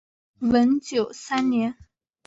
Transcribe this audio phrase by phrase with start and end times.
[0.39, 1.77] 文久三年。